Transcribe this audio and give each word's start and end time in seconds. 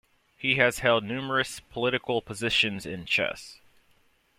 He 0.35 0.55
has 0.55 0.79
held 0.79 1.03
numerous 1.03 1.59
political 1.59 2.23
positions 2.23 2.87
in 2.87 3.05
chess. 3.05 3.59